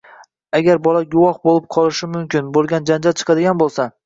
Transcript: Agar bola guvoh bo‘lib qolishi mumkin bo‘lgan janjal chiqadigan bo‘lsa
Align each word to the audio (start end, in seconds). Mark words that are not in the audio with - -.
Agar 0.59 0.79
bola 0.87 1.01
guvoh 1.11 1.37
bo‘lib 1.49 1.67
qolishi 1.77 2.09
mumkin 2.15 2.51
bo‘lgan 2.57 2.89
janjal 2.93 3.17
chiqadigan 3.23 3.63
bo‘lsa 3.63 3.89